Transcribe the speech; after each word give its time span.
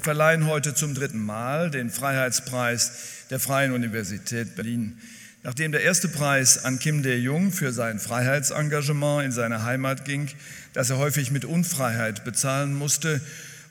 Wir 0.00 0.04
verleihen 0.04 0.46
heute 0.46 0.72
zum 0.72 0.94
dritten 0.94 1.22
Mal 1.22 1.70
den 1.70 1.90
Freiheitspreis 1.90 2.92
der 3.28 3.38
Freien 3.38 3.72
Universität 3.72 4.56
Berlin. 4.56 4.96
Nachdem 5.42 5.72
der 5.72 5.82
erste 5.82 6.08
Preis 6.08 6.64
an 6.64 6.78
Kim 6.78 7.02
Dae-jung 7.02 7.52
für 7.52 7.70
sein 7.70 7.98
Freiheitsengagement 7.98 9.26
in 9.26 9.30
seiner 9.30 9.62
Heimat 9.62 10.06
ging, 10.06 10.28
das 10.72 10.88
er 10.88 10.96
häufig 10.96 11.30
mit 11.32 11.44
Unfreiheit 11.44 12.24
bezahlen 12.24 12.72
musste, 12.72 13.20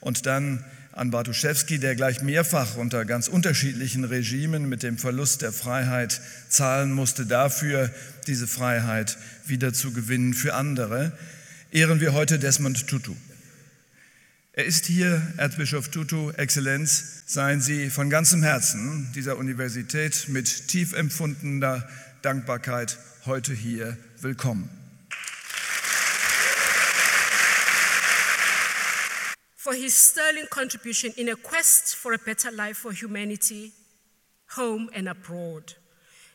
und 0.02 0.28
dann 0.28 0.64
an 0.92 1.10
Bartuszewski, 1.10 1.80
der 1.80 1.96
gleich 1.96 2.22
mehrfach 2.22 2.76
unter 2.76 3.06
ganz 3.06 3.28
unterschiedlichen 3.28 4.04
Regimen 4.04 4.70
mit 4.70 4.84
dem 4.84 5.00
Verlust 5.00 5.42
der 5.42 5.52
Freiheit 5.52 6.22
zahlen 6.48 6.92
musste, 6.92 7.26
dafür 7.26 7.90
diese 8.28 8.46
Freiheit 8.46 9.18
wieder 9.48 9.74
zu 9.74 9.94
gewinnen 9.94 10.36
für 10.36 10.54
andere, 10.54 11.12
ehren 11.72 12.02
wir 12.02 12.14
heute 12.14 12.38
Desmond 12.38 12.86
Tutu. 12.86 13.16
Er 14.52 14.66
ist 14.66 14.88
hier, 14.88 15.22
Erzbischof 15.38 15.90
Tutu, 15.90 16.32
Exzellenz, 16.32 17.24
seien 17.28 17.62
Sie 17.62 17.92
von 17.92 18.10
ganzem 18.10 18.42
Herzen 18.42 19.12
dieser 19.14 19.38
Universität 19.38 20.28
mit 20.28 20.68
tief 20.68 20.94
empfundener 20.94 21.88
Dankbarkeit 22.24 22.98
heute 23.28 23.54
hier 23.54 23.96
willkommen. 24.22 24.68
For 29.56 29.76
his 29.76 29.94
sterling 29.96 30.48
contribution 30.50 31.14
in 31.16 31.30
a 31.30 31.36
quest 31.36 31.96
for 31.96 32.14
a 32.14 32.18
better 32.18 32.52
life 32.52 32.80
for 32.80 32.92
humanity, 32.92 33.72
home 34.58 34.90
and 34.96 35.08
abroad. 35.08 35.76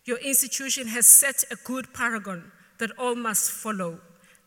Your 0.06 0.18
institution 0.20 0.86
has 0.86 1.08
set 1.08 1.44
a 1.50 1.56
good 1.64 1.92
paragon 1.92 2.52
that 2.78 2.96
all 2.96 3.16
must 3.16 3.50
follow. 3.50 3.98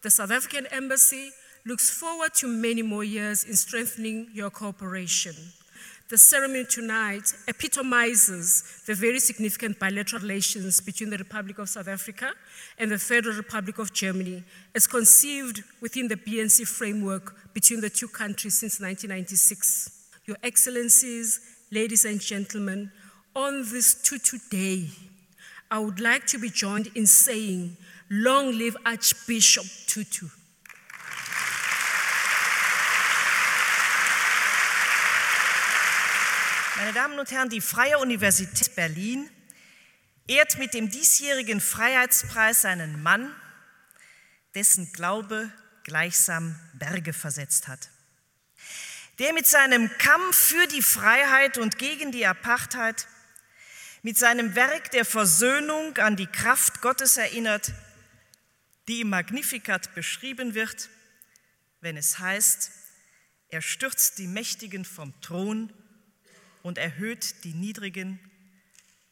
The 0.03 0.09
South 0.09 0.31
African 0.31 0.67
Embassy 0.67 1.31
looks 1.65 1.89
forward 1.89 2.33
to 2.35 2.47
many 2.47 2.81
more 2.81 3.03
years 3.03 3.43
in 3.43 3.55
strengthening 3.55 4.29
your 4.33 4.49
cooperation. 4.49 5.35
The 6.09 6.17
ceremony 6.17 6.63
tonight 6.63 7.33
epitomizes 7.49 8.81
the 8.85 8.95
very 8.95 9.19
significant 9.19 9.77
bilateral 9.77 10.21
relations 10.21 10.79
between 10.79 11.09
the 11.09 11.17
Republic 11.17 11.59
of 11.59 11.67
South 11.67 11.89
Africa 11.89 12.31
and 12.77 12.89
the 12.89 12.97
Federal 12.97 13.35
Republic 13.35 13.77
of 13.77 13.91
Germany, 13.91 14.41
as 14.73 14.87
conceived 14.87 15.63
within 15.81 16.07
the 16.07 16.15
BNC 16.15 16.65
framework 16.65 17.53
between 17.53 17.81
the 17.81 17.89
two 17.89 18.07
countries 18.07 18.57
since 18.57 18.79
1996. 18.79 20.07
Your 20.25 20.37
Excellencies, 20.43 21.41
ladies 21.71 22.05
and 22.05 22.21
gentlemen, 22.21 22.89
on 23.35 23.63
this 23.69 24.01
Tutu 24.01 24.37
Day, 24.49 24.87
I 25.69 25.79
would 25.79 25.99
like 25.99 26.25
to 26.27 26.37
be 26.37 26.49
joined 26.49 26.87
in 26.95 27.05
saying, 27.05 27.75
Long 28.09 28.57
live 28.57 28.77
Archbishop 28.85 29.65
Tutu. 29.87 30.27
Meine 36.77 36.93
Damen 36.93 37.17
und 37.17 37.31
Herren, 37.31 37.49
die 37.49 37.59
Freie 37.59 37.97
Universität 37.97 38.75
Berlin 38.75 39.27
ehrt 40.27 40.59
mit 40.59 40.75
dem 40.75 40.91
diesjährigen 40.91 41.59
Freiheitspreis 41.59 42.65
einen 42.65 43.01
Mann, 43.01 43.35
dessen 44.53 44.93
Glaube 44.93 45.51
gleichsam 45.83 46.55
Berge 46.73 47.13
versetzt 47.13 47.67
hat. 47.67 47.89
Der 49.17 49.33
mit 49.33 49.47
seinem 49.47 49.89
Kampf 49.97 50.35
für 50.35 50.67
die 50.67 50.83
Freiheit 50.83 51.57
und 51.57 51.79
gegen 51.79 52.11
die 52.11 52.27
Apartheid, 52.27 53.07
mit 54.03 54.19
seinem 54.19 54.53
Werk 54.53 54.91
der 54.91 55.03
Versöhnung 55.03 55.97
an 55.97 56.15
die 56.15 56.27
Kraft 56.27 56.81
Gottes 56.81 57.17
erinnert, 57.17 57.71
die 58.87 59.01
im 59.01 59.09
Magnificat 59.09 59.95
beschrieben 59.95 60.53
wird, 60.53 60.89
wenn 61.81 61.97
es 61.97 62.19
heißt, 62.19 62.71
er 63.49 63.63
stürzt 63.63 64.19
die 64.19 64.27
Mächtigen 64.27 64.85
vom 64.85 65.19
Thron 65.21 65.73
und 66.67 66.77
erhöht 66.77 67.45
die 67.45 67.53
Niedrigen. 67.53 68.19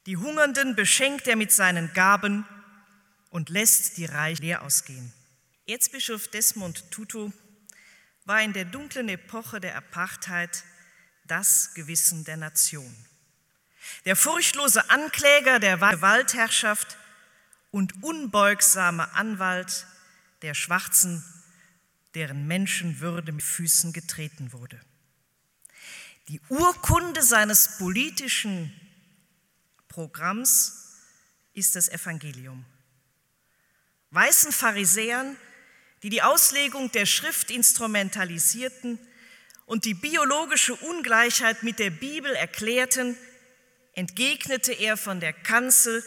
Die 0.08 0.18
Hungernden 0.18 0.76
beschenkt 0.76 1.26
er 1.26 1.38
mit 1.38 1.54
seinen 1.54 1.94
Gaben 1.94 2.46
und 3.30 3.48
lässt 3.48 3.96
die 3.96 4.04
Reichen 4.04 4.44
leer 4.44 4.62
ausgehen. 4.62 5.14
Erzbischof 5.66 6.28
Desmond 6.28 6.92
Tutu 6.92 7.32
war 8.26 8.42
in 8.42 8.52
der 8.52 8.66
dunklen 8.66 9.08
Epoche 9.08 9.62
der 9.62 9.78
Apartheid 9.78 10.66
das 11.28 11.74
Gewissen 11.76 12.26
der 12.26 12.36
Nation. 12.36 12.94
Der 14.04 14.18
furchtlose 14.18 14.90
Ankläger 14.90 15.60
der 15.60 15.78
Gewaltherrschaft 15.78 16.98
und 17.72 18.04
unbeugsame 18.04 19.14
Anwalt 19.14 19.88
der 20.42 20.56
Schwarzen, 20.56 21.24
deren 22.16 22.48
Menschenwürde 22.48 23.32
mit 23.32 23.44
Füßen 23.44 23.94
getreten 23.94 24.52
wurde. 24.52 24.82
Die 26.28 26.42
Urkunde 26.50 27.22
seines 27.22 27.78
politischen 27.78 28.74
Programms 29.88 30.98
ist 31.54 31.76
das 31.76 31.88
Evangelium. 31.88 32.66
Weißen 34.10 34.52
Pharisäern, 34.52 35.38
die 36.02 36.10
die 36.10 36.24
Auslegung 36.24 36.92
der 36.92 37.06
Schrift 37.06 37.52
instrumentalisierten 37.52 38.98
und 39.68 39.86
die 39.86 39.94
biologische 39.94 40.74
Ungleichheit 40.76 41.62
mit 41.62 41.78
der 41.78 41.92
Bibel 41.92 42.34
erklärten, 42.34 43.16
entgegnete 43.94 44.74
er 44.74 44.98
von 44.98 45.20
der 45.20 45.34
Kanzel 45.34 46.04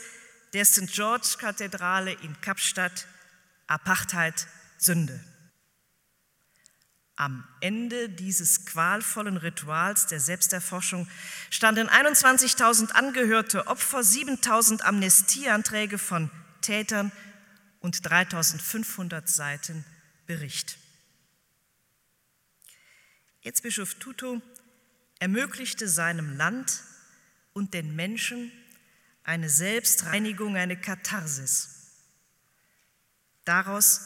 der 0.52 0.64
St. 0.64 0.92
George 0.92 1.36
Kathedrale 1.38 2.12
in 2.12 2.40
Kapstadt 2.40 3.06
Apartheid 3.68 4.46
Sünde. 4.78 5.22
Am 7.18 7.42
Ende 7.58 8.08
dieses 8.08 8.64
qualvollen 8.64 9.38
Rituals 9.38 10.06
der 10.06 10.20
Selbsterforschung 10.20 11.08
standen 11.50 11.88
21.000 11.88 12.92
angehörte 12.92 13.66
Opfer, 13.66 14.02
7.000 14.02 14.82
Amnestieanträge 14.82 15.98
von 15.98 16.30
Tätern 16.60 17.10
und 17.80 17.96
3.500 18.08 19.26
Seiten 19.26 19.84
Bericht. 20.28 20.78
Erzbischof 23.42 23.94
Tutu 23.94 24.40
ermöglichte 25.18 25.88
seinem 25.88 26.36
Land 26.36 26.84
und 27.52 27.74
den 27.74 27.96
Menschen 27.96 28.52
eine 29.24 29.50
Selbstreinigung, 29.50 30.54
eine 30.54 30.76
Katharsis. 30.80 31.96
Daraus 33.44 34.02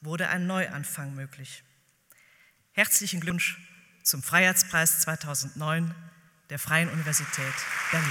wurde 0.00 0.30
ein 0.30 0.46
Neuanfang 0.46 1.14
möglich. 1.14 1.62
Herzlichen 2.78 3.18
Glückwunsch 3.18 3.58
zum 4.04 4.22
Freiheitspreis 4.22 5.00
2009 5.00 5.92
der 6.48 6.60
Freien 6.60 6.88
Universität 6.88 7.52
Berlin. 7.90 8.06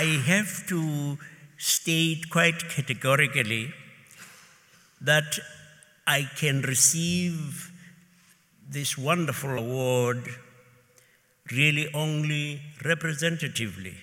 I 0.00 0.04
have 0.32 0.66
to 0.68 1.18
state 1.58 2.30
quite 2.30 2.60
categorically 2.70 3.70
that 5.02 5.38
I 6.06 6.22
can 6.36 6.62
receive 6.62 7.70
this 8.66 8.96
wonderful 8.96 9.58
award 9.58 10.26
really 11.52 11.92
only 11.92 12.62
representatively. 12.82 13.94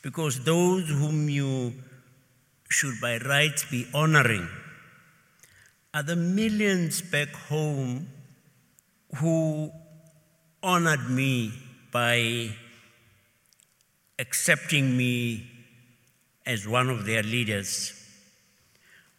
Because 0.00 0.44
those 0.44 0.88
whom 0.88 1.28
you 1.28 1.74
should 2.70 2.98
by 3.02 3.18
rights 3.18 3.66
be 3.70 3.86
honoring 3.92 4.48
are 5.92 6.02
the 6.02 6.16
millions 6.16 7.02
back 7.02 7.32
home 7.52 8.08
who 9.16 9.70
honored 10.62 11.10
me 11.10 11.52
by 11.92 12.56
accepting 14.18 14.96
me 14.96 15.46
as 16.46 16.68
one 16.68 16.90
of 16.90 17.06
their 17.06 17.22
leaders 17.22 17.92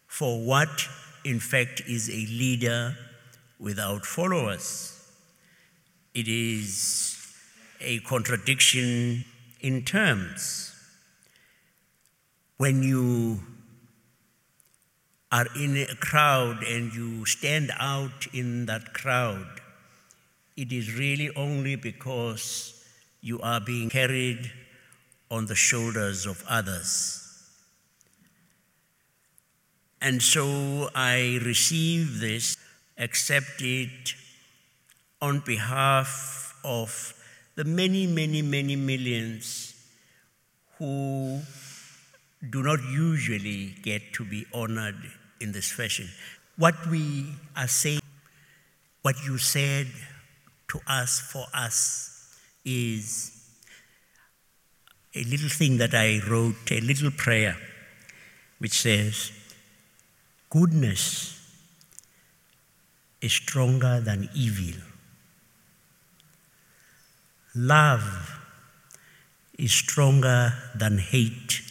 for 0.07 0.39
what, 0.39 0.88
in 1.25 1.39
fact, 1.39 1.81
is 1.88 2.09
a 2.09 2.13
leader 2.13 2.95
without 3.59 4.06
followers. 4.06 4.92
It 6.13 6.27
is 6.27 7.27
a 7.81 8.00
contradiction 8.00 9.25
in 9.59 9.83
terms. 9.83 10.74
When 12.57 12.83
you 12.83 13.41
are 15.31 15.48
in 15.57 15.75
a 15.77 15.95
crowd 15.95 16.63
and 16.63 16.94
you 16.94 17.25
stand 17.25 17.71
out 17.77 18.27
in 18.33 18.68
that 18.68 18.94
crowd, 18.94 19.59
it 20.56 20.71
is 20.71 20.98
really 20.98 21.36
only 21.36 21.75
because 21.75 22.81
you 23.19 23.41
are 23.41 23.59
being 23.59 23.89
carried 23.89 24.50
on 25.30 25.45
the 25.48 25.56
shoulders 25.56 26.25
of 26.25 26.44
others. 26.48 27.22
And 30.01 30.22
so 30.22 30.89
I 30.94 31.39
receive 31.44 32.19
this, 32.19 32.57
accept 32.98 33.62
it 33.62 34.13
on 35.22 35.39
behalf 35.39 36.56
of 36.63 37.13
the 37.56 37.63
many, 37.63 38.06
many, 38.06 38.42
many 38.42 38.75
millions 38.75 39.74
who 40.77 41.42
do 42.48 42.62
not 42.62 42.80
usually 42.83 43.74
get 43.81 44.13
to 44.13 44.25
be 44.25 44.45
honored 44.54 44.95
in 45.42 45.51
this 45.51 45.72
fashion. 45.72 46.07
What 46.57 46.75
we 46.88 47.25
are 47.56 47.68
saying, 47.68 48.01
what 49.01 49.16
you 49.25 49.38
said 49.38 49.88
to 50.69 50.80
us 50.88 51.19
for 51.19 51.45
us 51.54 52.38
is 52.63 53.34
a 55.15 55.23
little 55.23 55.50
thing 55.50 55.77
that 55.77 55.94
I 55.94 56.19
wrote, 56.27 56.71
a 56.71 56.81
little 56.81 57.12
prayer, 57.12 57.56
which 58.59 58.73
says, 58.73 59.31
Goodness 60.50 61.39
is 63.21 63.33
stronger 63.33 64.01
than 64.01 64.29
evil. 64.35 64.81
Love 67.56 68.39
is 69.57 69.71
stronger 69.71 70.53
than 70.75 70.97
hate. 70.97 71.62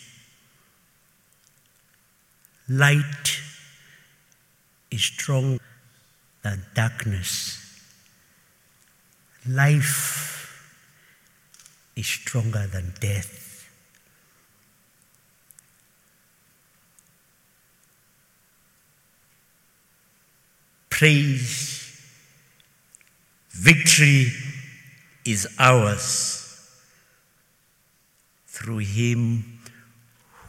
Light 2.68 3.40
is 4.90 5.02
stronger 5.02 5.62
than 6.42 6.62
darkness. 6.74 7.60
Life 9.46 10.33
is 11.96 12.06
stronger 12.06 12.66
than 12.66 12.92
death. 13.00 13.68
Praise, 20.90 22.00
victory 23.50 24.32
is 25.24 25.48
ours 25.58 26.40
through 28.46 28.78
him 28.78 29.58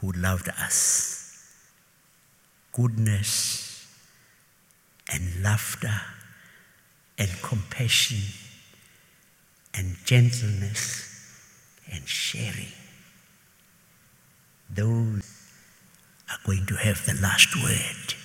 who 0.00 0.12
loved 0.12 0.48
us. 0.48 1.52
Goodness 2.72 3.86
and 5.12 5.42
laughter 5.42 6.00
and 7.18 7.30
compassion 7.42 8.18
and 9.74 9.96
gentleness 10.04 11.15
and 11.92 12.06
sharing. 12.08 12.72
Those 14.70 15.22
are 16.28 16.38
going 16.44 16.66
to 16.66 16.74
have 16.74 17.04
the 17.06 17.14
last 17.22 17.54
word. 17.62 18.15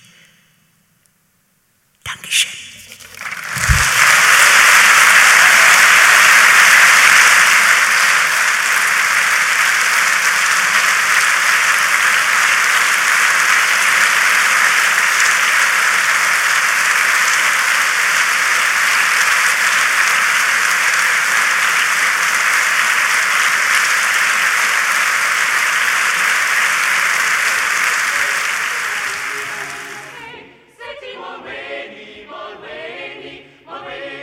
we 33.84 34.21